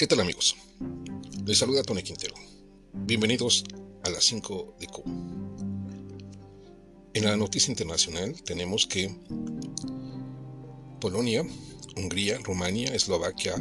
¿Qué 0.00 0.06
tal 0.06 0.20
amigos? 0.20 0.56
Les 1.44 1.58
saluda 1.58 1.82
Tony 1.82 2.02
Quintero. 2.02 2.34
Bienvenidos 2.94 3.64
a 4.02 4.08
las 4.08 4.24
5 4.24 4.76
de 4.80 4.86
Q. 4.86 5.02
En 7.12 7.24
la 7.26 7.36
noticia 7.36 7.70
internacional 7.70 8.42
tenemos 8.42 8.86
que 8.86 9.14
Polonia, 11.02 11.44
Hungría, 11.98 12.38
Rumania, 12.38 12.94
Eslovaquia 12.94 13.56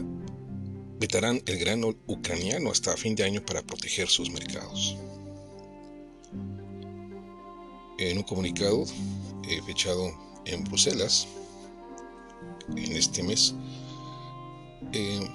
vetarán 0.98 1.44
el 1.46 1.60
grano 1.60 1.94
ucraniano 2.08 2.72
hasta 2.72 2.96
fin 2.96 3.18
de 3.18 3.26
año 3.26 3.46
para 3.46 3.62
proteger 3.62 4.08
sus 4.08 4.30
mercados. 4.30 4.96
En 7.98 8.18
un 8.18 8.24
comunicado 8.24 8.86
eh, 9.50 9.62
fechado 9.66 10.10
en 10.46 10.64
Bruselas 10.64 11.28
en 12.78 12.94
este 12.94 13.24
mes, 13.24 13.54
eh, 14.94 15.30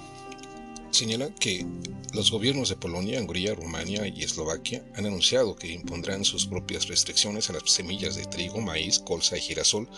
señala 0.95 1.29
que 1.35 1.65
los 2.13 2.31
gobiernos 2.31 2.69
de 2.69 2.77
Polonia, 2.77 3.19
Hungría, 3.19 3.53
Rumania 3.53 4.07
y 4.07 4.23
Eslovaquia 4.23 4.85
han 4.95 5.05
anunciado 5.05 5.55
que 5.55 5.67
impondrán 5.67 6.23
sus 6.23 6.47
propias 6.47 6.87
restricciones 6.87 7.49
a 7.49 7.53
las 7.53 7.69
semillas 7.69 8.15
de 8.15 8.25
trigo, 8.25 8.61
maíz, 8.61 8.99
colza 8.99 9.37
y 9.37 9.41
girasol 9.41 9.89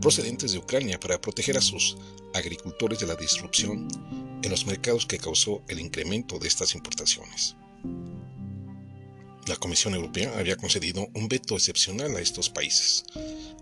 procedentes 0.00 0.52
de 0.52 0.58
Ucrania 0.58 1.00
para 1.00 1.20
proteger 1.20 1.56
a 1.56 1.62
sus 1.62 1.96
agricultores 2.34 3.00
de 3.00 3.06
la 3.06 3.16
disrupción 3.16 3.88
en 4.42 4.50
los 4.50 4.66
mercados 4.66 5.06
que 5.06 5.18
causó 5.18 5.62
el 5.68 5.80
incremento 5.80 6.38
de 6.38 6.48
estas 6.48 6.74
importaciones. 6.74 7.56
La 9.46 9.56
Comisión 9.56 9.94
Europea 9.94 10.38
había 10.38 10.56
concedido 10.56 11.08
un 11.14 11.28
veto 11.28 11.56
excepcional 11.56 12.14
a 12.14 12.20
estos 12.20 12.50
países, 12.50 13.04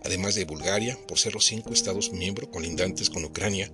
además 0.05 0.35
de 0.35 0.45
Bulgaria, 0.45 0.99
por 1.07 1.19
ser 1.19 1.35
los 1.35 1.45
cinco 1.45 1.73
estados 1.73 2.13
miembros 2.13 2.51
colindantes 2.53 3.11
con 3.11 3.25
Ucrania 3.25 3.71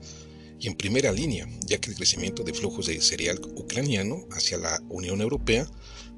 y 0.61 0.69
en 0.69 0.75
primera 0.75 1.13
línea, 1.13 1.49
ya 1.67 1.79
que 1.79 1.91
el 1.91 1.97
crecimiento 1.97 2.43
de 2.43 2.55
flujos 2.55 2.87
de 2.87 3.01
cereal 3.01 3.41
ucraniano 3.57 4.27
hacia 4.31 4.59
la 4.59 4.81
Unión 4.89 5.21
Europea 5.21 5.67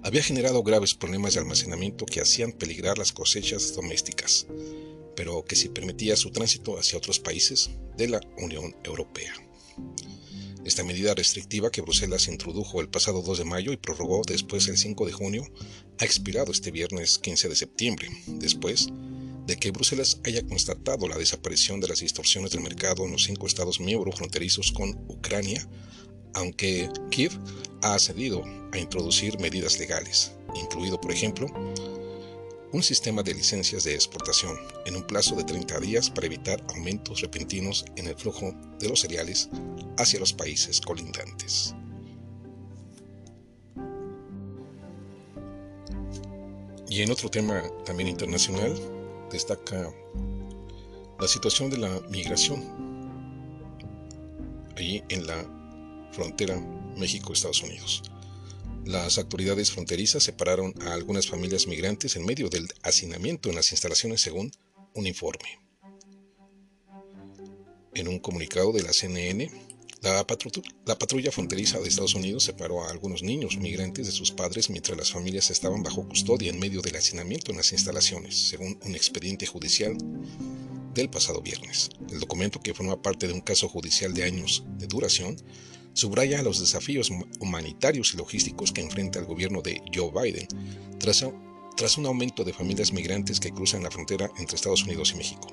había 0.02 0.22
generado 0.22 0.62
graves 0.62 0.94
problemas 0.94 1.34
de 1.34 1.40
almacenamiento 1.40 2.06
que 2.06 2.20
hacían 2.20 2.52
peligrar 2.52 2.98
las 2.98 3.12
cosechas 3.12 3.74
domésticas, 3.74 4.46
pero 5.16 5.44
que 5.44 5.56
sí 5.56 5.68
permitía 5.68 6.16
su 6.16 6.30
tránsito 6.30 6.78
hacia 6.78 6.98
otros 6.98 7.18
países 7.18 7.70
de 7.96 8.08
la 8.08 8.20
Unión 8.38 8.76
Europea. 8.84 9.34
Esta 10.64 10.82
medida 10.82 11.14
restrictiva 11.14 11.70
que 11.70 11.80
Bruselas 11.80 12.26
introdujo 12.26 12.80
el 12.80 12.88
pasado 12.88 13.22
2 13.22 13.38
de 13.38 13.44
mayo 13.44 13.72
y 13.72 13.76
prorrogó 13.76 14.22
después 14.26 14.66
el 14.66 14.76
5 14.76 15.06
de 15.06 15.12
junio 15.12 15.44
ha 16.00 16.04
expirado 16.04 16.50
este 16.50 16.72
viernes 16.72 17.18
15 17.18 17.48
de 17.48 17.54
septiembre, 17.54 18.08
después 18.26 18.88
de 19.46 19.56
que 19.56 19.70
Bruselas 19.70 20.20
haya 20.24 20.44
constatado 20.46 21.06
la 21.06 21.16
desaparición 21.16 21.80
de 21.80 21.88
las 21.88 22.00
distorsiones 22.00 22.50
del 22.50 22.62
mercado 22.62 23.04
en 23.04 23.12
los 23.12 23.24
cinco 23.24 23.46
estados 23.46 23.80
miembros 23.80 24.16
fronterizos 24.16 24.72
con 24.72 24.90
Ucrania, 25.08 25.66
aunque 26.34 26.90
Kiev 27.10 27.32
ha 27.82 27.94
accedido 27.94 28.42
a 28.72 28.78
introducir 28.78 29.38
medidas 29.38 29.78
legales, 29.78 30.32
incluido, 30.54 31.00
por 31.00 31.12
ejemplo, 31.12 31.46
un 32.72 32.82
sistema 32.82 33.22
de 33.22 33.34
licencias 33.34 33.84
de 33.84 33.94
exportación 33.94 34.58
en 34.84 34.96
un 34.96 35.06
plazo 35.06 35.36
de 35.36 35.44
30 35.44 35.78
días 35.80 36.10
para 36.10 36.26
evitar 36.26 36.62
aumentos 36.74 37.20
repentinos 37.20 37.84
en 37.96 38.08
el 38.08 38.16
flujo 38.16 38.52
de 38.80 38.88
los 38.88 39.00
cereales 39.00 39.48
hacia 39.96 40.20
los 40.20 40.32
países 40.32 40.80
colindantes. 40.80 41.74
Y 46.88 47.02
en 47.02 47.10
otro 47.10 47.28
tema 47.28 47.62
también 47.84 48.08
internacional, 48.08 48.74
destaca 49.30 49.92
la 51.18 51.28
situación 51.28 51.70
de 51.70 51.78
la 51.78 52.00
migración 52.10 52.62
allí 54.76 55.02
en 55.08 55.26
la 55.26 55.44
frontera 56.12 56.56
México-Estados 56.96 57.62
Unidos. 57.62 58.02
Las 58.84 59.18
autoridades 59.18 59.72
fronterizas 59.72 60.22
separaron 60.22 60.72
a 60.82 60.92
algunas 60.92 61.26
familias 61.26 61.66
migrantes 61.66 62.14
en 62.16 62.24
medio 62.24 62.48
del 62.48 62.68
hacinamiento 62.82 63.48
en 63.48 63.56
las 63.56 63.72
instalaciones 63.72 64.20
según 64.20 64.52
un 64.94 65.06
informe. 65.06 65.58
En 67.94 68.08
un 68.08 68.18
comunicado 68.18 68.72
de 68.72 68.82
la 68.82 68.92
CNN, 68.92 69.50
la, 70.06 70.24
la, 70.84 70.98
patrulla 70.98 71.32
fronteriza 71.32 71.80
de 71.80 71.88
Estados 71.88 72.14
Unidos 72.14 72.44
separó 72.44 72.84
a 72.84 72.90
algunos 72.90 73.22
niños 73.22 73.56
migrantes 73.56 74.06
de 74.06 74.12
sus 74.12 74.30
padres 74.30 74.70
mientras 74.70 74.96
las 74.96 75.10
familias 75.10 75.50
estaban 75.50 75.82
bajo 75.82 76.06
custodia 76.06 76.50
en 76.50 76.60
medio 76.60 76.80
del 76.80 76.94
hacinamiento 76.94 77.50
en 77.50 77.56
las 77.56 77.72
instalaciones, 77.72 78.36
según 78.48 78.78
un 78.84 78.94
expediente 78.94 79.46
judicial 79.46 79.96
del 80.94 81.10
pasado 81.10 81.42
viernes. 81.42 81.90
El 82.10 82.20
documento, 82.20 82.60
que 82.60 82.72
forma 82.72 83.02
parte 83.02 83.26
de 83.26 83.34
un 83.34 83.40
caso 83.40 83.68
judicial 83.68 84.14
de 84.14 84.22
años 84.22 84.62
de 84.78 84.86
duración, 84.86 85.36
subraya 85.92 86.42
los 86.42 86.60
desafíos 86.60 87.10
humanitarios 87.40 88.14
y 88.14 88.16
logísticos 88.16 88.70
que 88.70 88.82
enfrenta 88.82 89.18
el 89.18 89.24
gobierno 89.24 89.60
de 89.60 89.82
Joe 89.92 90.12
Biden 90.12 90.46
tras 90.98 91.98
un 91.98 92.06
aumento 92.06 92.44
de 92.44 92.52
familias 92.52 92.92
migrantes 92.92 93.40
que 93.40 93.50
cruzan 93.50 93.82
la 93.82 93.90
frontera 93.90 94.30
entre 94.38 94.54
Estados 94.54 94.84
Unidos 94.84 95.12
y 95.14 95.16
México. 95.16 95.48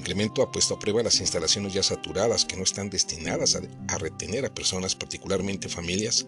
Incremento 0.00 0.40
ha 0.42 0.50
puesto 0.50 0.72
a 0.72 0.78
prueba 0.78 1.02
las 1.02 1.20
instalaciones 1.20 1.74
ya 1.74 1.82
saturadas 1.82 2.46
que 2.46 2.56
no 2.56 2.62
están 2.62 2.88
destinadas 2.88 3.54
a, 3.54 3.98
retener 3.98 4.46
a 4.46 4.54
personas, 4.54 4.94
particularmente 4.94 5.68
familias, 5.68 6.26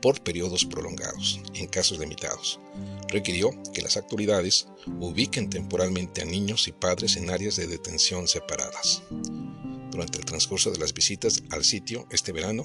por 0.00 0.22
periodos 0.22 0.64
prolongados, 0.64 1.38
en 1.52 1.66
casos 1.66 1.98
limitados. 1.98 2.58
Requirió 3.08 3.50
que 3.74 3.82
las 3.82 3.98
autoridades 3.98 4.66
ubiquen 4.98 5.50
temporalmente 5.50 6.22
a 6.22 6.24
niños 6.24 6.68
y 6.68 6.72
padres 6.72 7.16
en 7.16 7.28
áreas 7.28 7.56
de 7.56 7.66
detención 7.66 8.26
separadas. 8.28 9.02
Durante 9.90 10.16
el 10.16 10.24
transcurso 10.24 10.70
de 10.70 10.78
las 10.78 10.94
visitas 10.94 11.42
al 11.50 11.64
sitio 11.64 12.06
este 12.10 12.32
verano, 12.32 12.64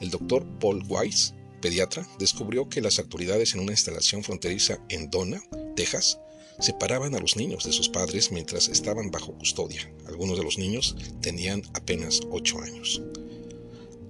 el 0.00 0.10
doctor 0.10 0.46
Paul 0.60 0.84
Weiss, 0.86 1.32
pediatra, 1.62 2.06
descubrió 2.18 2.68
que 2.68 2.82
las 2.82 2.98
autoridades 2.98 3.54
en 3.54 3.60
una 3.60 3.72
instalación 3.72 4.22
fronteriza 4.22 4.78
en 4.90 5.08
Donna, 5.08 5.40
Texas, 5.74 6.18
separaban 6.60 7.14
a 7.14 7.20
los 7.20 7.36
niños 7.36 7.64
de 7.64 7.72
sus 7.72 7.88
padres 7.88 8.32
mientras 8.32 8.68
estaban 8.68 9.10
bajo 9.10 9.36
custodia. 9.36 9.92
Algunos 10.06 10.38
de 10.38 10.44
los 10.44 10.58
niños 10.58 10.96
tenían 11.20 11.62
apenas 11.74 12.20
8 12.30 12.60
años. 12.60 13.02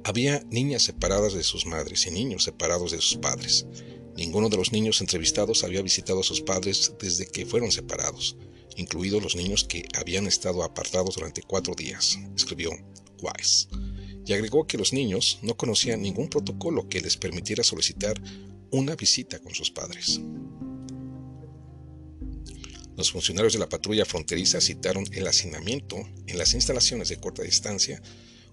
Había 0.04 0.40
niñas 0.50 0.82
separadas 0.82 1.34
de 1.34 1.42
sus 1.42 1.66
madres 1.66 2.06
y 2.06 2.10
niños 2.10 2.44
separados 2.44 2.92
de 2.92 3.00
sus 3.00 3.16
padres. 3.16 3.66
Ninguno 4.16 4.48
de 4.48 4.56
los 4.56 4.72
niños 4.72 5.00
entrevistados 5.00 5.64
había 5.64 5.82
visitado 5.82 6.20
a 6.20 6.24
sus 6.24 6.40
padres 6.40 6.94
desde 7.00 7.26
que 7.26 7.44
fueron 7.44 7.72
separados, 7.72 8.36
incluidos 8.76 9.22
los 9.22 9.34
niños 9.36 9.64
que 9.64 9.84
habían 9.94 10.26
estado 10.26 10.62
apartados 10.62 11.16
durante 11.16 11.42
cuatro 11.42 11.74
días, 11.74 12.18
escribió 12.36 12.70
Wise. 13.20 13.68
Y 14.24 14.32
agregó 14.32 14.66
que 14.66 14.78
los 14.78 14.92
niños 14.92 15.38
no 15.42 15.56
conocían 15.56 16.02
ningún 16.02 16.28
protocolo 16.28 16.88
que 16.88 17.00
les 17.00 17.16
permitiera 17.16 17.64
solicitar 17.64 18.20
una 18.70 18.94
visita 18.96 19.38
con 19.40 19.54
sus 19.54 19.70
padres. 19.70 20.20
Los 22.96 23.12
funcionarios 23.12 23.52
de 23.52 23.58
la 23.58 23.68
patrulla 23.68 24.06
fronteriza 24.06 24.60
citaron 24.60 25.04
el 25.12 25.26
hacinamiento 25.26 25.96
en 26.26 26.38
las 26.38 26.54
instalaciones 26.54 27.10
de 27.10 27.18
corta 27.18 27.42
distancia 27.42 28.00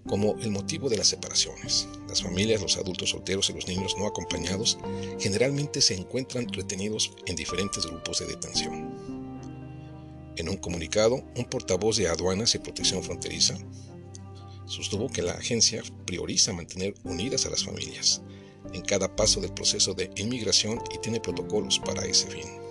como 0.06 0.38
el 0.40 0.50
motivo 0.50 0.90
de 0.90 0.98
las 0.98 1.08
separaciones. 1.08 1.88
Las 2.08 2.22
familias, 2.22 2.60
los 2.60 2.76
adultos 2.76 3.10
solteros 3.10 3.48
y 3.48 3.54
los 3.54 3.66
niños 3.66 3.96
no 3.96 4.06
acompañados 4.06 4.76
generalmente 5.18 5.80
se 5.80 5.94
encuentran 5.94 6.46
retenidos 6.52 7.12
en 7.24 7.36
diferentes 7.36 7.86
grupos 7.86 8.18
de 8.20 8.26
detención. 8.26 9.34
En 10.36 10.50
un 10.50 10.58
comunicado, 10.58 11.24
un 11.36 11.44
portavoz 11.46 11.96
de 11.96 12.08
aduanas 12.08 12.54
y 12.54 12.58
protección 12.58 13.02
fronteriza 13.02 13.56
sostuvo 14.66 15.08
que 15.08 15.22
la 15.22 15.32
agencia 15.32 15.82
prioriza 16.04 16.52
mantener 16.52 16.94
unidas 17.04 17.46
a 17.46 17.50
las 17.50 17.64
familias 17.64 18.20
en 18.72 18.82
cada 18.82 19.14
paso 19.14 19.40
del 19.40 19.52
proceso 19.52 19.94
de 19.94 20.10
inmigración 20.16 20.82
y 20.94 20.98
tiene 20.98 21.20
protocolos 21.20 21.78
para 21.78 22.04
ese 22.04 22.26
fin. 22.26 22.63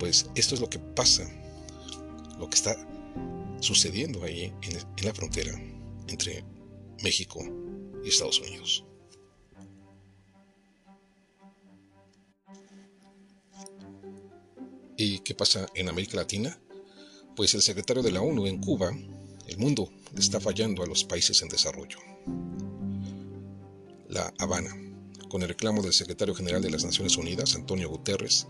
Pues 0.00 0.30
esto 0.34 0.54
es 0.54 0.62
lo 0.62 0.70
que 0.70 0.78
pasa, 0.78 1.30
lo 2.38 2.48
que 2.48 2.56
está 2.56 2.74
sucediendo 3.60 4.24
ahí 4.24 4.50
en, 4.62 5.04
la 5.04 5.12
frontera 5.12 5.52
entre 6.08 6.42
México 7.02 7.38
y 8.02 8.08
Estados 8.08 8.40
Unidos. 8.40 8.86
¿Y 14.96 15.18
qué 15.18 15.34
pasa 15.34 15.66
en 15.74 15.90
América 15.90 16.16
Latina? 16.16 16.58
Pues 17.36 17.54
el 17.54 17.60
secretario 17.60 18.02
de 18.02 18.12
la 18.12 18.22
ONU 18.22 18.46
en 18.46 18.58
Cuba, 18.58 18.90
el 19.48 19.58
mundo 19.58 19.92
está 20.16 20.40
fallando 20.40 20.82
a 20.82 20.86
los 20.86 21.04
países 21.04 21.42
en 21.42 21.50
desarrollo. 21.50 21.98
La 24.08 24.32
Habana, 24.38 24.74
con 25.28 25.42
el 25.42 25.48
reclamo 25.48 25.82
del 25.82 25.92
secretario 25.92 26.34
general 26.34 26.62
de 26.62 26.70
las 26.70 26.84
Naciones 26.84 27.18
Unidas, 27.18 27.54
Antonio 27.54 27.90
Guterres, 27.90 28.46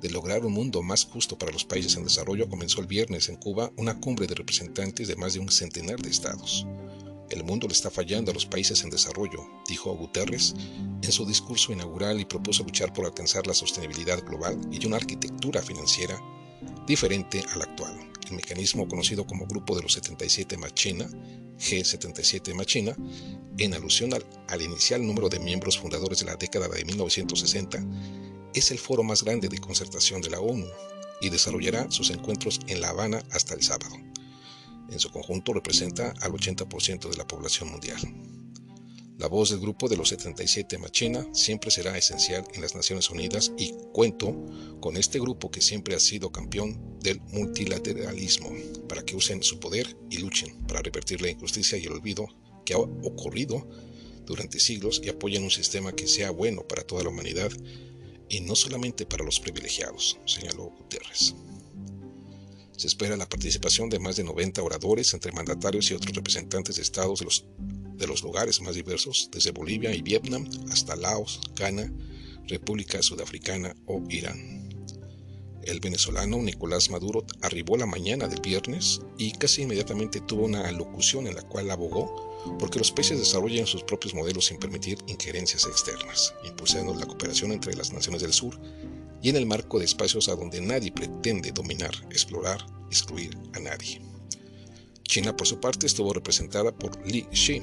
de 0.00 0.10
lograr 0.10 0.44
un 0.44 0.52
mundo 0.52 0.82
más 0.82 1.04
justo 1.04 1.36
para 1.38 1.52
los 1.52 1.64
países 1.64 1.96
en 1.96 2.04
desarrollo, 2.04 2.48
comenzó 2.48 2.80
el 2.80 2.86
viernes 2.86 3.28
en 3.28 3.36
Cuba 3.36 3.72
una 3.76 4.00
cumbre 4.00 4.26
de 4.26 4.34
representantes 4.34 5.08
de 5.08 5.16
más 5.16 5.34
de 5.34 5.40
un 5.40 5.50
centenar 5.50 6.00
de 6.00 6.10
estados. 6.10 6.66
El 7.30 7.44
mundo 7.44 7.66
le 7.66 7.74
está 7.74 7.90
fallando 7.90 8.30
a 8.30 8.34
los 8.34 8.46
países 8.46 8.82
en 8.84 8.90
desarrollo, 8.90 9.46
dijo 9.68 9.94
Guterres 9.94 10.54
en 11.02 11.12
su 11.12 11.26
discurso 11.26 11.72
inaugural 11.72 12.20
y 12.20 12.24
propuso 12.24 12.64
luchar 12.64 12.92
por 12.92 13.04
alcanzar 13.04 13.46
la 13.46 13.54
sostenibilidad 13.54 14.24
global 14.24 14.58
y 14.70 14.84
una 14.86 14.96
arquitectura 14.96 15.60
financiera 15.62 16.18
diferente 16.86 17.42
a 17.52 17.56
la 17.58 17.64
actual, 17.64 17.94
el 18.26 18.36
mecanismo 18.36 18.88
conocido 18.88 19.26
como 19.26 19.46
Grupo 19.46 19.76
de 19.76 19.82
los 19.82 19.92
77 19.92 20.56
Machina, 20.56 21.06
G77 21.58 22.54
Machina, 22.54 22.96
en 23.58 23.74
alusión 23.74 24.14
al, 24.14 24.24
al, 24.48 24.62
inicial 24.62 25.06
número 25.06 25.28
de 25.28 25.38
miembros 25.38 25.78
fundadores 25.78 26.20
de 26.20 26.26
la 26.26 26.36
década 26.36 26.68
de 26.68 26.84
1960, 26.84 27.84
es 28.54 28.70
el 28.70 28.78
foro 28.78 29.02
más 29.02 29.22
grande 29.22 29.48
de 29.48 29.58
concertación 29.58 30.20
de 30.20 30.30
la 30.30 30.40
ONU 30.40 30.66
y 31.20 31.30
desarrollará 31.30 31.90
sus 31.90 32.10
encuentros 32.10 32.60
en 32.66 32.80
La 32.80 32.90
Habana 32.90 33.22
hasta 33.30 33.54
el 33.54 33.62
sábado. 33.62 33.96
En 34.90 34.98
su 34.98 35.10
conjunto 35.10 35.52
representa 35.52 36.14
al 36.20 36.32
80% 36.32 37.10
de 37.10 37.16
la 37.16 37.26
población 37.26 37.70
mundial. 37.70 38.00
La 39.18 39.26
voz 39.26 39.50
del 39.50 39.58
grupo 39.58 39.88
de 39.88 39.96
los 39.96 40.10
77 40.10 40.78
Machina 40.78 41.26
siempre 41.32 41.72
será 41.72 41.98
esencial 41.98 42.44
en 42.54 42.62
las 42.62 42.76
Naciones 42.76 43.10
Unidas 43.10 43.52
y 43.58 43.74
cuento 43.92 44.32
con 44.80 44.96
este 44.96 45.18
grupo 45.18 45.50
que 45.50 45.60
siempre 45.60 45.96
ha 45.96 46.00
sido 46.00 46.30
campeón 46.30 47.00
del 47.00 47.20
multilateralismo 47.32 48.52
para 48.88 49.02
que 49.02 49.16
usen 49.16 49.42
su 49.42 49.58
poder 49.58 49.96
y 50.08 50.18
luchen 50.18 50.56
para 50.68 50.82
revertir 50.82 51.20
la 51.20 51.30
injusticia 51.30 51.76
y 51.76 51.86
el 51.86 51.94
olvido 51.94 52.28
que 52.64 52.74
ha 52.74 52.78
ocurrido 52.78 53.68
durante 54.24 54.60
siglos 54.60 55.00
y 55.02 55.08
apoyen 55.08 55.42
un 55.42 55.50
sistema 55.50 55.92
que 55.92 56.06
sea 56.06 56.30
bueno 56.30 56.62
para 56.68 56.84
toda 56.84 57.02
la 57.02 57.08
humanidad 57.08 57.50
y 58.28 58.40
no 58.40 58.54
solamente 58.54 59.06
para 59.06 59.24
los 59.24 59.40
privilegiados, 59.40 60.18
señaló 60.26 60.70
Guterres. 60.78 61.34
Se 62.76 62.86
espera 62.86 63.16
la 63.16 63.28
participación 63.28 63.88
de 63.88 63.98
más 63.98 64.16
de 64.16 64.24
90 64.24 64.62
oradores 64.62 65.12
entre 65.12 65.32
mandatarios 65.32 65.90
y 65.90 65.94
otros 65.94 66.14
representantes 66.14 66.76
de 66.76 66.82
estados 66.82 67.18
de 67.18 67.24
los 67.24 67.44
de 67.98 68.06
los 68.06 68.22
lugares 68.22 68.60
más 68.60 68.76
diversos, 68.76 69.28
desde 69.32 69.50
Bolivia 69.50 69.92
y 69.94 70.02
Vietnam 70.02 70.48
hasta 70.70 70.96
Laos, 70.96 71.40
Ghana, 71.56 71.92
República 72.46 73.02
Sudafricana 73.02 73.74
o 73.86 74.02
Irán. 74.08 74.68
El 75.64 75.80
venezolano 75.80 76.38
Nicolás 76.38 76.88
Maduro 76.90 77.26
arribó 77.42 77.76
la 77.76 77.86
mañana 77.86 78.28
del 78.28 78.40
viernes 78.40 79.02
y 79.18 79.32
casi 79.32 79.62
inmediatamente 79.62 80.20
tuvo 80.20 80.44
una 80.44 80.66
alocución 80.66 81.26
en 81.26 81.34
la 81.34 81.42
cual 81.42 81.70
abogó 81.70 82.27
porque 82.58 82.78
los 82.78 82.92
países 82.92 83.18
desarrollen 83.18 83.66
sus 83.66 83.82
propios 83.82 84.14
modelos 84.14 84.46
sin 84.46 84.58
permitir 84.58 84.98
injerencias 85.06 85.66
externas, 85.66 86.34
impulsando 86.44 86.94
la 86.94 87.06
cooperación 87.06 87.52
entre 87.52 87.74
las 87.74 87.92
naciones 87.92 88.22
del 88.22 88.32
sur 88.32 88.58
y 89.22 89.30
en 89.30 89.36
el 89.36 89.46
marco 89.46 89.78
de 89.78 89.84
espacios 89.84 90.28
a 90.28 90.36
donde 90.36 90.60
nadie 90.60 90.92
pretende 90.92 91.52
dominar, 91.52 91.94
explorar, 92.10 92.64
excluir 92.90 93.36
a 93.54 93.60
nadie. 93.60 94.00
China, 95.02 95.36
por 95.36 95.46
su 95.46 95.58
parte, 95.58 95.86
estuvo 95.86 96.12
representada 96.12 96.70
por 96.70 96.96
Li 97.06 97.26
Xi, 97.32 97.62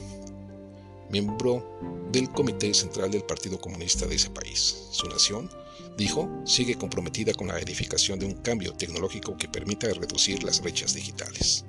miembro 1.09 1.63
del 2.11 2.29
Comité 2.31 2.73
Central 2.73 3.11
del 3.11 3.23
Partido 3.23 3.59
Comunista 3.59 4.07
de 4.07 4.15
ese 4.15 4.29
país. 4.31 4.87
Su 4.91 5.07
nación, 5.07 5.49
dijo, 5.97 6.29
sigue 6.45 6.75
comprometida 6.75 7.33
con 7.33 7.47
la 7.47 7.59
edificación 7.59 8.19
de 8.19 8.25
un 8.25 8.33
cambio 8.33 8.73
tecnológico 8.73 9.37
que 9.37 9.47
permita 9.47 9.87
reducir 9.93 10.43
las 10.43 10.61
brechas 10.61 10.93
digitales. 10.93 11.65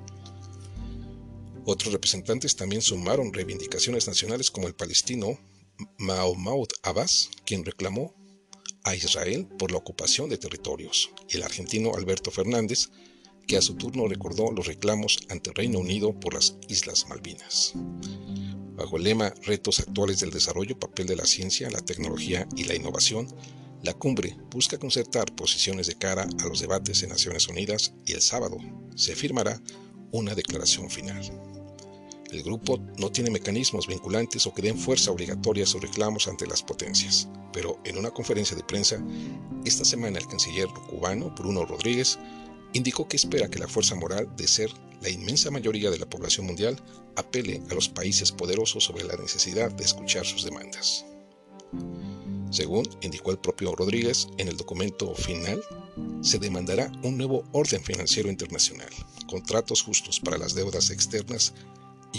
Otros 1.69 1.91
representantes 1.91 2.55
también 2.55 2.81
sumaron 2.81 3.33
reivindicaciones 3.33 4.07
nacionales 4.07 4.49
como 4.49 4.67
el 4.67 4.73
palestino 4.73 5.37
Mahmoud 5.97 6.69
Abbas, 6.81 7.29
quien 7.45 7.65
reclamó 7.65 8.15
a 8.85 8.95
Israel 8.95 9.49
por 9.59 9.71
la 9.71 9.77
ocupación 9.77 10.29
de 10.29 10.37
territorios, 10.37 11.11
y 11.27 11.35
el 11.35 11.43
argentino 11.43 11.93
Alberto 11.93 12.31
Fernández, 12.31 12.87
que 13.47 13.57
a 13.57 13.61
su 13.61 13.75
turno 13.75 14.07
recordó 14.07 14.49
los 14.53 14.65
reclamos 14.65 15.19
ante 15.27 15.51
Reino 15.51 15.79
Unido 15.79 16.17
por 16.17 16.35
las 16.35 16.55
Islas 16.69 17.05
Malvinas. 17.09 17.73
Bajo 18.77 18.95
el 18.95 19.03
lema 19.03 19.33
Retos 19.43 19.81
actuales 19.81 20.21
del 20.21 20.31
desarrollo, 20.31 20.79
papel 20.79 21.05
de 21.05 21.17
la 21.17 21.25
ciencia, 21.25 21.69
la 21.69 21.81
tecnología 21.81 22.47
y 22.55 22.63
la 22.63 22.75
innovación, 22.75 23.27
la 23.83 23.93
cumbre 23.93 24.37
busca 24.51 24.77
concertar 24.77 25.35
posiciones 25.35 25.87
de 25.87 25.97
cara 25.97 26.29
a 26.39 26.47
los 26.47 26.61
debates 26.61 27.03
en 27.03 27.09
Naciones 27.09 27.49
Unidas 27.49 27.91
y 28.05 28.13
el 28.13 28.21
sábado 28.21 28.57
se 28.95 29.17
firmará 29.17 29.61
una 30.11 30.33
declaración 30.33 30.89
final. 30.89 31.56
El 32.31 32.43
grupo 32.43 32.77
no 32.97 33.09
tiene 33.09 33.29
mecanismos 33.29 33.87
vinculantes 33.87 34.45
o 34.45 34.53
que 34.53 34.61
den 34.61 34.77
fuerza 34.77 35.11
obligatoria 35.11 35.63
a 35.63 35.67
sus 35.67 35.81
reclamos 35.81 36.27
ante 36.27 36.45
las 36.45 36.61
potencias, 36.61 37.29
pero 37.53 37.79
en 37.85 37.97
una 37.97 38.11
conferencia 38.11 38.55
de 38.55 38.63
prensa 38.63 39.01
esta 39.63 39.85
semana 39.85 40.19
el 40.19 40.27
canciller 40.27 40.67
cubano 40.89 41.33
Bruno 41.37 41.65
Rodríguez 41.65 42.19
indicó 42.73 43.07
que 43.07 43.15
espera 43.15 43.49
que 43.49 43.59
la 43.59 43.67
fuerza 43.67 43.95
moral 43.95 44.29
de 44.35 44.47
ser 44.47 44.69
la 45.01 45.09
inmensa 45.09 45.51
mayoría 45.51 45.89
de 45.89 45.99
la 45.99 46.09
población 46.09 46.47
mundial 46.47 46.81
apele 47.15 47.61
a 47.69 47.73
los 47.73 47.87
países 47.87 48.31
poderosos 48.31 48.83
sobre 48.83 49.05
la 49.05 49.15
necesidad 49.15 49.71
de 49.71 49.85
escuchar 49.85 50.25
sus 50.25 50.43
demandas. 50.43 51.05
Según 52.49 52.87
indicó 53.01 53.31
el 53.31 53.39
propio 53.39 53.75
Rodríguez 53.75 54.27
en 54.37 54.47
el 54.47 54.57
documento 54.57 55.13
final, 55.15 55.61
se 56.21 56.39
demandará 56.39 56.91
un 57.03 57.17
nuevo 57.17 57.43
orden 57.51 57.83
financiero 57.83 58.29
internacional, 58.29 58.89
contratos 59.27 59.81
justos 59.81 60.19
para 60.19 60.37
las 60.37 60.55
deudas 60.55 60.89
externas 60.89 61.53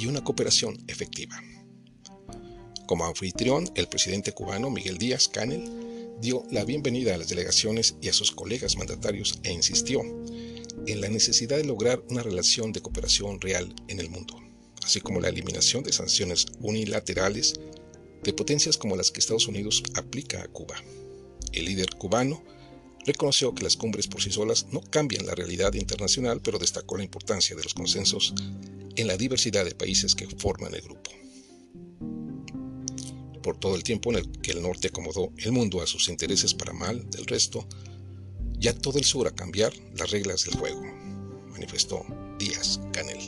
y 0.01 0.07
una 0.07 0.23
cooperación 0.23 0.79
efectiva. 0.87 1.43
Como 2.87 3.05
anfitrión, 3.05 3.69
el 3.75 3.89
presidente 3.89 4.33
cubano 4.33 4.71
Miguel 4.71 4.99
Díaz 4.99 5.29
Canel 5.29 6.17
dio 6.21 6.45
la 6.51 6.65
bienvenida 6.65 7.15
a 7.15 7.19
las 7.19 7.29
delegaciones 7.29 7.97
y 8.01 8.09
a 8.09 8.13
sus 8.13 8.33
colegas 8.33 8.77
mandatarios 8.77 9.41
e 9.43 9.53
insistió 9.53 10.01
en 10.87 11.01
la 11.01 11.09
necesidad 11.09 11.57
de 11.57 11.65
lograr 11.65 12.03
una 12.09 12.23
relación 12.23 12.73
de 12.73 12.81
cooperación 12.81 13.41
real 13.41 13.75
en 13.89 14.01
el 14.01 14.09
mundo, 14.09 14.41
así 14.85 15.01
como 15.01 15.21
la 15.21 15.29
eliminación 15.29 15.83
de 15.83 15.93
sanciones 15.93 16.47
unilaterales 16.61 17.55
de 18.23 18.33
potencias 18.33 18.77
como 18.77 18.97
las 18.97 19.11
que 19.11 19.21
Estados 19.21 19.49
Unidos 19.49 19.83
aplica 19.95 20.43
a 20.43 20.49
Cuba. 20.49 20.77
El 21.53 21.67
líder 21.67 21.91
cubano 21.97 22.43
reconoció 23.05 23.55
que 23.55 23.65
las 23.65 23.77
cumbres 23.77 24.07
por 24.07 24.23
sí 24.23 24.31
solas 24.31 24.67
no 24.73 24.81
cambian 24.81 25.27
la 25.27 25.35
realidad 25.35 25.75
internacional, 25.75 26.41
pero 26.43 26.59
destacó 26.59 26.97
la 26.97 27.05
importancia 27.05 27.57
de 27.57 27.63
los 27.63 27.75
consensos 27.75 28.35
en 28.99 29.07
la 29.07 29.17
diversidad 29.17 29.65
de 29.65 29.75
países 29.75 30.15
que 30.15 30.27
forman 30.27 30.75
el 30.75 30.83
grupo. 30.83 31.11
Por 33.43 33.57
todo 33.57 33.77
el 33.77 33.85
tiempo 33.85 34.11
en 34.11 34.19
el 34.19 34.31
que 34.41 34.51
el 34.51 34.61
norte 34.61 34.89
acomodó 34.89 35.33
el 35.39 35.53
mundo 35.53 35.81
a 35.81 35.87
sus 35.87 36.09
intereses 36.09 36.53
para 36.53 36.73
mal 36.73 37.09
del 37.09 37.25
resto, 37.27 37.67
ya 38.59 38.75
todo 38.75 38.99
el 38.99 39.05
sur 39.05 39.29
a 39.29 39.35
cambiar 39.35 39.73
las 39.97 40.11
reglas 40.11 40.45
del 40.45 40.57
juego, 40.57 40.83
manifestó 41.53 42.05
Díaz 42.41 42.81
Canel. 42.93 43.19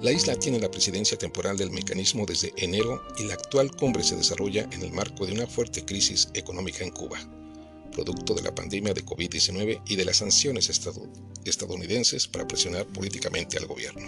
La 0.00 0.12
isla 0.12 0.34
tiene 0.36 0.58
la 0.58 0.70
presidencia 0.70 1.18
temporal 1.18 1.58
del 1.58 1.70
mecanismo 1.70 2.24
desde 2.26 2.52
enero 2.56 3.02
y 3.18 3.24
la 3.24 3.34
actual 3.34 3.70
cumbre 3.70 4.02
se 4.02 4.16
desarrolla 4.16 4.66
en 4.72 4.82
el 4.82 4.92
marco 4.92 5.26
de 5.26 5.32
una 5.32 5.46
fuerte 5.46 5.84
crisis 5.84 6.30
económica 6.34 6.84
en 6.84 6.90
Cuba, 6.90 7.18
producto 7.94 8.34
de 8.34 8.42
la 8.42 8.54
pandemia 8.54 8.92
de 8.92 9.06
COVID-19 9.06 9.82
y 9.86 9.96
de 9.96 10.04
las 10.04 10.18
sanciones 10.18 10.68
estadounidenses 11.44 12.28
para 12.28 12.46
presionar 12.46 12.84
políticamente 12.86 13.56
al 13.56 13.66
gobierno. 13.66 14.06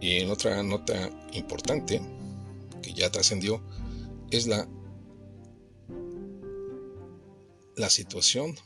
Y 0.00 0.20
en 0.20 0.30
otra 0.30 0.62
nota 0.62 1.10
importante 1.32 2.00
que 2.82 2.94
ya 2.94 3.10
trascendió 3.10 3.62
es 4.30 4.46
la, 4.46 4.66
la 7.76 7.90
situación, 7.90 8.56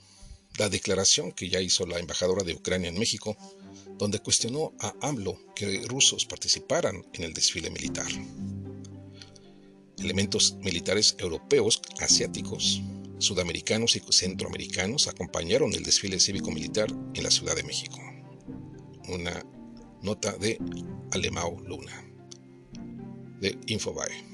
la 0.59 0.68
declaración 0.68 1.33
que 1.33 1.49
ya 1.49 1.61
hizo 1.61 1.87
la 1.87 1.99
embajadora 1.99 2.45
de 2.45 2.54
Ucrania 2.54 2.90
en 2.90 2.99
México, 2.99 3.37
donde 3.99 4.18
cuestionó 4.18 4.72
a 4.80 4.94
AMLO 5.00 5.38
que 5.54 5.82
rusos 5.87 6.25
participaran 6.26 7.04
en 7.12 7.25
el 7.25 7.32
desfile 7.32 7.70
militar. 7.70 8.08
Elementos 9.99 10.56
militares 10.62 11.14
europeos, 11.18 11.80
asiáticos, 12.00 12.82
sudamericanos 13.18 13.94
y 13.96 14.02
centroamericanos 14.11 15.06
acompañaron 15.06 15.72
el 15.75 15.84
desfile 15.84 16.18
cívico-militar 16.18 16.90
en 17.14 17.22
la 17.22 17.30
Ciudad 17.30 17.54
de 17.54 17.62
México. 17.62 17.99
Una 19.08 19.44
nota 20.02 20.32
de 20.32 20.58
Alemao 21.12 21.61
Luna, 21.61 22.04
de 23.40 23.58
Infobae. 23.66 24.32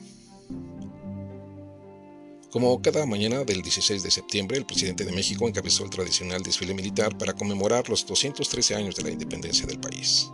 Como 2.51 2.81
cada 2.81 3.05
mañana 3.05 3.45
del 3.45 3.61
16 3.61 4.03
de 4.03 4.11
septiembre, 4.11 4.57
el 4.57 4.65
presidente 4.65 5.05
de 5.05 5.13
México 5.13 5.47
encabezó 5.47 5.85
el 5.85 5.91
tradicional 5.91 6.43
desfile 6.43 6.73
militar 6.73 7.19
para 7.19 7.35
conmemorar 7.35 7.91
los 7.91 8.07
213 8.07 8.75
años 8.75 8.97
de 8.97 9.03
la 9.03 9.11
independencia 9.11 9.67
del 9.67 9.79
país. 9.79 10.31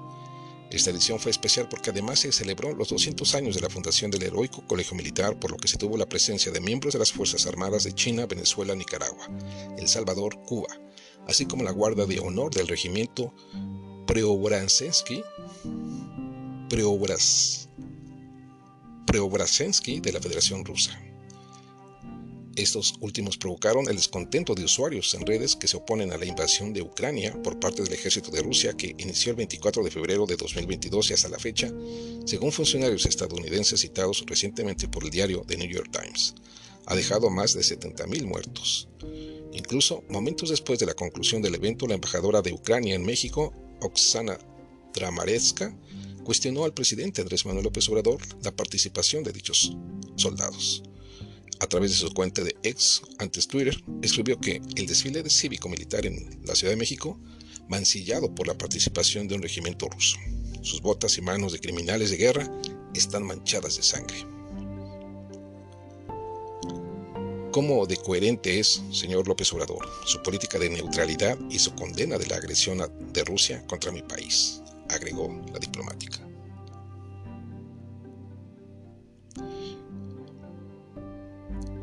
Esta 0.70 0.90
edición 0.90 1.18
fue 1.18 1.32
especial 1.32 1.68
porque 1.68 1.90
además 1.90 2.20
se 2.20 2.30
celebró 2.30 2.72
los 2.72 2.88
200 2.90 3.34
años 3.34 3.56
de 3.56 3.62
la 3.62 3.68
fundación 3.68 4.12
del 4.12 4.22
heroico 4.22 4.64
Colegio 4.68 4.96
Militar, 4.96 5.40
por 5.40 5.50
lo 5.50 5.56
que 5.56 5.66
se 5.66 5.76
tuvo 5.76 5.96
la 5.96 6.08
presencia 6.08 6.52
de 6.52 6.60
miembros 6.60 6.92
de 6.92 7.00
las 7.00 7.10
Fuerzas 7.10 7.46
Armadas 7.46 7.82
de 7.82 7.92
China, 7.92 8.26
Venezuela, 8.26 8.76
Nicaragua, 8.76 9.28
El 9.76 9.88
Salvador, 9.88 10.40
Cuba, 10.46 10.68
así 11.26 11.46
como 11.46 11.64
la 11.64 11.72
Guardia 11.72 12.06
de 12.06 12.20
Honor 12.20 12.54
del 12.54 12.68
Regimiento 12.68 13.34
Preobrazhensky, 14.06 15.24
Preobrazhensky 19.06 20.00
de 20.00 20.12
la 20.12 20.20
Federación 20.20 20.64
Rusa. 20.64 21.03
Estos 22.56 22.94
últimos 23.00 23.36
provocaron 23.36 23.88
el 23.88 23.96
descontento 23.96 24.54
de 24.54 24.64
usuarios 24.64 25.12
en 25.14 25.26
redes 25.26 25.56
que 25.56 25.66
se 25.66 25.76
oponen 25.76 26.12
a 26.12 26.18
la 26.18 26.24
invasión 26.24 26.72
de 26.72 26.82
Ucrania 26.82 27.36
por 27.42 27.58
parte 27.58 27.82
del 27.82 27.92
ejército 27.92 28.30
de 28.30 28.42
Rusia 28.42 28.74
que 28.74 28.94
inició 28.98 29.30
el 29.30 29.36
24 29.36 29.82
de 29.82 29.90
febrero 29.90 30.24
de 30.24 30.36
2022 30.36 31.10
y 31.10 31.14
hasta 31.14 31.28
la 31.28 31.40
fecha, 31.40 31.72
según 32.24 32.52
funcionarios 32.52 33.06
estadounidenses 33.06 33.80
citados 33.80 34.24
recientemente 34.26 34.86
por 34.86 35.02
el 35.02 35.10
diario 35.10 35.44
The 35.48 35.56
New 35.56 35.68
York 35.68 35.90
Times, 35.90 36.34
ha 36.86 36.94
dejado 36.94 37.28
más 37.28 37.54
de 37.54 37.62
70.000 37.62 38.24
muertos. 38.24 38.88
Incluso, 39.52 40.04
momentos 40.08 40.50
después 40.50 40.78
de 40.78 40.86
la 40.86 40.94
conclusión 40.94 41.42
del 41.42 41.56
evento, 41.56 41.88
la 41.88 41.94
embajadora 41.94 42.40
de 42.40 42.52
Ucrania 42.52 42.94
en 42.94 43.04
México, 43.04 43.52
Oksana 43.80 44.38
Dramaretska, 44.94 45.76
cuestionó 46.22 46.64
al 46.64 46.72
presidente 46.72 47.20
Andrés 47.20 47.44
Manuel 47.46 47.64
López 47.64 47.88
Obrador 47.88 48.20
la 48.44 48.54
participación 48.54 49.24
de 49.24 49.32
dichos 49.32 49.76
soldados 50.14 50.84
a 51.60 51.66
través 51.66 51.90
de 51.90 51.96
su 51.96 52.12
cuenta 52.12 52.42
de 52.42 52.56
ex, 52.62 53.02
antes 53.18 53.48
Twitter, 53.48 53.82
escribió 54.02 54.38
que 54.38 54.60
el 54.76 54.86
desfile 54.86 55.22
de 55.22 55.30
cívico-militar 55.30 56.06
en 56.06 56.40
la 56.44 56.54
Ciudad 56.54 56.72
de 56.72 56.78
México, 56.78 57.18
mancillado 57.68 58.34
por 58.34 58.46
la 58.46 58.58
participación 58.58 59.28
de 59.28 59.34
un 59.34 59.42
regimiento 59.42 59.88
ruso. 59.88 60.16
Sus 60.62 60.80
botas 60.80 61.18
y 61.18 61.22
manos 61.22 61.52
de 61.52 61.60
criminales 61.60 62.10
de 62.10 62.16
guerra 62.16 62.50
están 62.94 63.24
manchadas 63.24 63.76
de 63.76 63.82
sangre. 63.82 64.26
¿Cómo 67.50 67.86
de 67.86 67.96
coherente 67.96 68.58
es, 68.58 68.82
señor 68.90 69.28
López 69.28 69.52
Obrador, 69.52 69.88
su 70.04 70.22
política 70.22 70.58
de 70.58 70.70
neutralidad 70.70 71.38
y 71.50 71.58
su 71.60 71.74
condena 71.74 72.18
de 72.18 72.26
la 72.26 72.36
agresión 72.36 72.82
de 73.12 73.24
Rusia 73.24 73.64
contra 73.66 73.92
mi 73.92 74.02
país? 74.02 74.60
agregó 74.88 75.28
la 75.52 75.58
diplomática. 75.58 76.20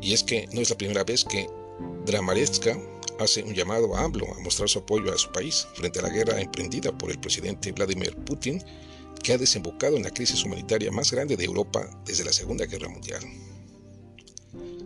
Y 0.02 0.12
es 0.12 0.24
que 0.24 0.48
no 0.52 0.60
es 0.60 0.68
la 0.68 0.76
primera 0.76 1.04
vez 1.04 1.24
que 1.24 1.48
Dramaretska 2.04 2.76
hace 3.20 3.42
un 3.44 3.54
llamado 3.54 3.94
a 3.94 4.04
AMLO 4.04 4.26
a 4.34 4.40
mostrar 4.40 4.68
su 4.68 4.80
apoyo 4.80 5.12
a 5.12 5.18
su 5.18 5.30
país 5.30 5.66
frente 5.74 6.00
a 6.00 6.02
la 6.02 6.08
guerra 6.08 6.40
emprendida 6.40 6.96
por 6.96 7.10
el 7.10 7.20
presidente 7.20 7.70
Vladimir 7.72 8.16
Putin, 8.16 8.62
que 9.22 9.32
ha 9.32 9.38
desembocado 9.38 9.96
en 9.96 10.02
la 10.02 10.10
crisis 10.10 10.44
humanitaria 10.44 10.90
más 10.90 11.12
grande 11.12 11.36
de 11.36 11.44
Europa 11.44 11.88
desde 12.04 12.24
la 12.24 12.32
Segunda 12.32 12.66
Guerra 12.66 12.88
Mundial. 12.88 13.22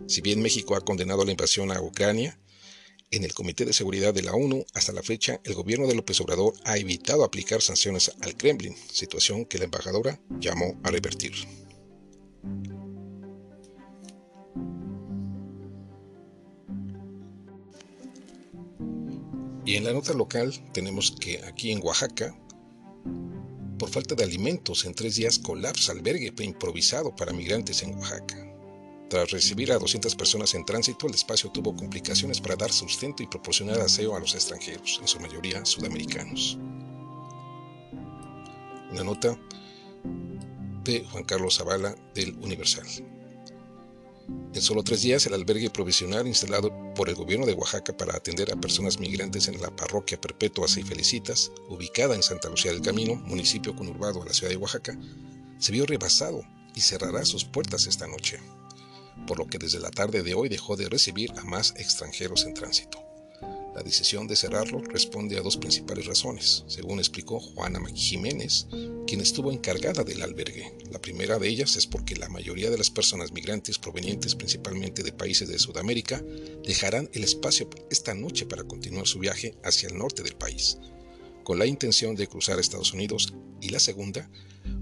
Si 0.07 0.21
bien 0.21 0.41
México 0.41 0.75
ha 0.75 0.85
condenado 0.85 1.25
la 1.25 1.31
invasión 1.31 1.71
a 1.71 1.81
Ucrania, 1.81 2.39
en 3.09 3.23
el 3.23 3.33
Comité 3.33 3.65
de 3.65 3.73
Seguridad 3.73 4.13
de 4.13 4.21
la 4.21 4.33
ONU, 4.33 4.65
hasta 4.73 4.91
la 4.91 5.01
fecha, 5.01 5.39
el 5.43 5.55
gobierno 5.55 5.87
de 5.87 5.95
López 5.95 6.19
Obrador 6.21 6.53
ha 6.65 6.77
evitado 6.77 7.23
aplicar 7.23 7.61
sanciones 7.61 8.11
al 8.21 8.35
Kremlin, 8.35 8.75
situación 8.91 9.45
que 9.45 9.57
la 9.57 9.65
embajadora 9.65 10.19
llamó 10.39 10.79
a 10.83 10.91
revertir. 10.91 11.33
Y 19.67 19.75
en 19.75 19.83
la 19.83 19.91
nota 19.91 20.13
local 20.13 20.53
tenemos 20.71 21.11
que 21.11 21.43
aquí 21.43 21.73
en 21.73 21.83
Oaxaca, 21.83 22.33
por 23.77 23.89
falta 23.89 24.15
de 24.15 24.23
alimentos, 24.23 24.85
en 24.85 24.93
tres 24.93 25.17
días 25.17 25.37
colapsa 25.37 25.91
albergue 25.91 26.33
improvisado 26.41 27.13
para 27.13 27.33
migrantes 27.33 27.83
en 27.83 27.93
Oaxaca. 27.95 28.37
Tras 29.09 29.29
recibir 29.29 29.73
a 29.73 29.77
200 29.77 30.15
personas 30.15 30.53
en 30.53 30.63
tránsito, 30.63 31.07
el 31.07 31.15
espacio 31.15 31.51
tuvo 31.51 31.75
complicaciones 31.75 32.39
para 32.39 32.55
dar 32.55 32.71
sustento 32.71 33.23
y 33.23 33.27
proporcionar 33.27 33.81
aseo 33.81 34.15
a 34.15 34.21
los 34.21 34.35
extranjeros, 34.35 34.99
en 35.01 35.07
su 35.09 35.19
mayoría 35.19 35.65
sudamericanos. 35.65 36.57
Una 38.89 39.03
nota 39.03 39.37
de 40.85 41.03
Juan 41.11 41.25
Carlos 41.25 41.57
Zavala 41.57 41.93
del 42.15 42.37
Universal. 42.37 43.16
En 44.53 44.61
solo 44.61 44.83
tres 44.83 45.01
días, 45.03 45.25
el 45.25 45.33
albergue 45.33 45.69
provisional 45.69 46.27
instalado 46.27 46.71
por 46.95 47.09
el 47.09 47.15
gobierno 47.15 47.45
de 47.45 47.53
Oaxaca 47.53 47.95
para 47.95 48.15
atender 48.15 48.51
a 48.51 48.59
personas 48.59 48.99
migrantes 48.99 49.47
en 49.47 49.61
la 49.61 49.75
parroquia 49.75 50.19
Perpetuas 50.19 50.77
y 50.77 50.83
Felicitas, 50.83 51.51
ubicada 51.69 52.15
en 52.15 52.23
Santa 52.23 52.49
Lucía 52.49 52.71
del 52.71 52.81
Camino, 52.81 53.15
municipio 53.15 53.75
conurbado 53.75 54.21
a 54.21 54.25
la 54.25 54.33
ciudad 54.33 54.49
de 54.49 54.57
Oaxaca, 54.57 54.97
se 55.59 55.71
vio 55.71 55.85
rebasado 55.85 56.41
y 56.75 56.81
cerrará 56.81 57.23
sus 57.25 57.45
puertas 57.45 57.87
esta 57.87 58.07
noche, 58.07 58.39
por 59.27 59.37
lo 59.37 59.47
que 59.47 59.59
desde 59.59 59.79
la 59.79 59.91
tarde 59.91 60.23
de 60.23 60.33
hoy 60.33 60.49
dejó 60.49 60.75
de 60.75 60.89
recibir 60.89 61.31
a 61.37 61.43
más 61.43 61.73
extranjeros 61.77 62.45
en 62.45 62.53
tránsito. 62.53 63.06
La 63.77 63.83
decisión 63.83 64.27
de 64.27 64.35
cerrarlo 64.35 64.81
responde 64.81 65.37
a 65.37 65.41
dos 65.41 65.55
principales 65.55 66.07
razones, 66.07 66.63
según 66.67 66.97
explicó 66.97 67.39
Juana 67.39 67.79
Jiménez, 67.93 68.65
quien 69.05 69.21
estuvo 69.21 69.51
encargada 69.51 70.03
del 70.03 70.23
albergue. 70.23 70.73
La 70.91 70.99
primera 70.99 71.37
de 71.37 71.47
ellas 71.47 71.75
es 71.75 71.85
porque 71.85 72.15
la 72.15 72.27
mayoría 72.27 72.71
de 72.71 72.77
las 72.79 72.89
personas 72.89 73.31
migrantes 73.31 73.77
provenientes 73.77 74.33
principalmente 74.33 75.03
de 75.03 75.13
países 75.13 75.47
de 75.47 75.59
Sudamérica 75.59 76.23
dejarán 76.65 77.07
el 77.13 77.23
espacio 77.23 77.69
esta 77.91 78.15
noche 78.15 78.47
para 78.47 78.63
continuar 78.63 79.05
su 79.05 79.19
viaje 79.19 79.55
hacia 79.63 79.89
el 79.89 79.97
norte 79.97 80.23
del 80.23 80.35
país, 80.35 80.79
con 81.43 81.59
la 81.59 81.67
intención 81.67 82.15
de 82.15 82.27
cruzar 82.27 82.59
Estados 82.59 82.93
Unidos, 82.93 83.33
y 83.61 83.69
la 83.69 83.79
segunda, 83.79 84.29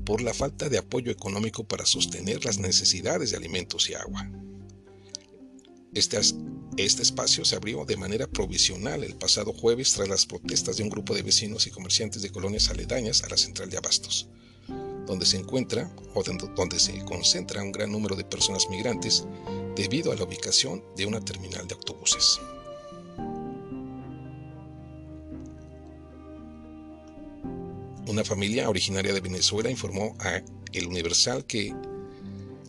por 0.06 0.22
la 0.22 0.34
falta 0.34 0.70
de 0.70 0.78
apoyo 0.78 1.12
económico 1.12 1.66
para 1.66 1.86
sostener 1.86 2.46
las 2.46 2.60
necesidades 2.60 3.32
de 3.32 3.38
alimentos 3.38 3.90
y 3.90 3.94
agua. 3.94 4.30
Este 5.96 7.02
espacio 7.02 7.46
se 7.46 7.56
abrió 7.56 7.86
de 7.86 7.96
manera 7.96 8.28
provisional 8.28 9.02
el 9.06 9.16
pasado 9.16 9.54
jueves 9.54 9.94
tras 9.94 10.10
las 10.10 10.26
protestas 10.26 10.76
de 10.76 10.84
un 10.84 10.90
grupo 10.90 11.16
de 11.16 11.22
vecinos 11.22 11.68
y 11.68 11.72
comerciantes 11.72 12.22
de 12.22 12.32
colonias 12.32 12.70
aledañas 12.70 13.24
a 13.24 13.30
la 13.30 13.38
central 13.38 13.70
de 13.70 13.78
Abastos, 13.78 14.28
donde 15.08 15.26
se 15.26 15.38
encuentra 15.38 15.90
o 16.14 16.22
donde 16.22 16.80
se 16.80 17.04
concentra 17.06 17.64
un 17.64 17.72
gran 17.72 17.94
número 17.94 18.18
de 18.18 18.26
personas 18.26 18.70
migrantes 18.70 19.26
debido 19.78 20.12
a 20.12 20.16
la 20.16 20.26
ubicación 20.26 20.84
de 20.98 21.06
una 21.06 21.22
terminal 21.22 21.66
de 21.66 21.76
autobuses. 21.76 22.42
Una 28.06 28.26
familia 28.26 28.70
originaria 28.70 29.14
de 29.14 29.22
Venezuela 29.22 29.72
informó 29.72 30.18
a 30.20 30.42
El 30.74 30.88
Universal 30.88 31.46
que 31.46 31.74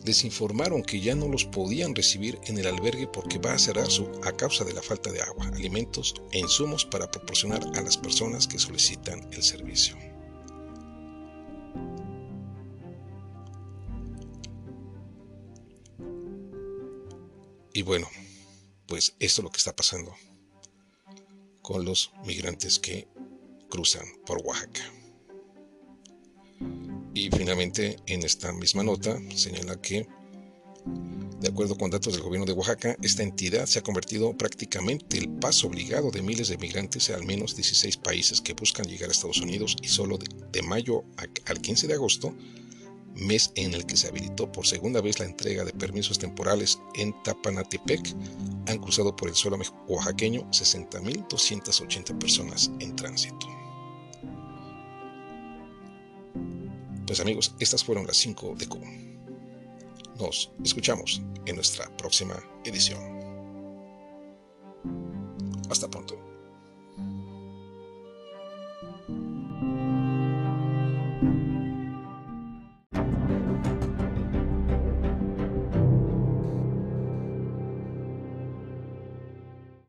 les 0.07 0.23
informaron 0.23 0.83
que 0.83 1.01
ya 1.01 1.15
no 1.15 1.27
los 1.27 1.43
podían 1.43 1.93
recibir 1.93 2.39
en 2.45 2.57
el 2.57 2.67
albergue 2.67 3.07
porque 3.07 3.39
va 3.39 3.53
a 3.53 3.59
cerrar 3.59 3.91
su, 3.91 4.09
a 4.23 4.31
causa 4.31 4.63
de 4.63 4.73
la 4.73 4.81
falta 4.81 5.11
de 5.11 5.21
agua, 5.21 5.47
alimentos 5.47 6.15
e 6.31 6.39
insumos 6.39 6.85
para 6.85 7.11
proporcionar 7.11 7.61
a 7.75 7.81
las 7.81 7.97
personas 7.97 8.47
que 8.47 8.57
solicitan 8.57 9.27
el 9.33 9.43
servicio. 9.43 9.97
Y 17.73 17.81
bueno, 17.83 18.07
pues 18.87 19.13
esto 19.19 19.41
es 19.41 19.43
lo 19.43 19.51
que 19.51 19.57
está 19.57 19.75
pasando 19.75 20.15
con 21.61 21.83
los 21.83 22.11
migrantes 22.25 22.79
que 22.79 23.07
cruzan 23.69 24.05
por 24.25 24.41
Oaxaca. 24.41 24.96
Y 27.17 27.31
finalmente, 27.31 27.97
en 28.05 28.21
esta 28.21 28.53
misma 28.53 28.83
nota, 28.83 29.17
señala 29.33 29.81
que, 29.81 30.07
de 31.41 31.47
acuerdo 31.47 31.75
con 31.75 31.89
datos 31.89 32.13
del 32.13 32.21
gobierno 32.21 32.45
de 32.45 32.53
Oaxaca, 32.53 32.95
esta 33.01 33.23
entidad 33.23 33.65
se 33.65 33.79
ha 33.79 33.81
convertido 33.81 34.37
prácticamente 34.37 35.17
el 35.17 35.27
paso 35.27 35.65
obligado 35.65 36.11
de 36.11 36.21
miles 36.21 36.47
de 36.49 36.59
migrantes 36.59 37.09
a 37.09 37.15
al 37.15 37.25
menos 37.25 37.55
16 37.55 37.97
países 37.97 38.39
que 38.39 38.53
buscan 38.53 38.85
llegar 38.85 39.09
a 39.09 39.13
Estados 39.13 39.41
Unidos 39.41 39.77
y 39.81 39.87
solo 39.87 40.19
de, 40.19 40.61
mayo 40.61 41.05
al 41.47 41.59
15 41.59 41.87
de 41.87 41.95
agosto, 41.95 42.35
mes 43.15 43.51
en 43.55 43.73
el 43.73 43.87
que 43.87 43.97
se 43.97 44.09
habilitó 44.09 44.51
por 44.51 44.67
segunda 44.67 45.01
vez 45.01 45.17
la 45.17 45.25
entrega 45.25 45.65
de 45.65 45.73
permisos 45.73 46.19
temporales 46.19 46.77
en 46.93 47.15
Tapanatepec, 47.23 48.13
han 48.67 48.77
cruzado 48.77 49.15
por 49.15 49.27
el 49.27 49.33
suelo 49.33 49.57
oaxaqueño 49.87 50.41
60.280 50.51 52.19
personas 52.19 52.69
en 52.79 52.95
tránsito. 52.95 53.56
Pues 57.07 57.21
amigos, 57.21 57.55
estas 57.59 57.85
fueron 57.85 58.05
las 58.05 58.17
5 58.17 58.55
de 58.57 58.67
Q. 58.67 58.79
Nos 60.19 60.51
escuchamos 60.61 61.21
en 61.45 61.55
nuestra 61.55 61.87
próxima 61.95 62.37
edición. 62.65 62.99
Hasta 65.69 65.89
pronto. 65.89 66.26